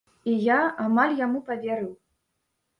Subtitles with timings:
[0.29, 1.95] І я амаль яму паверыў.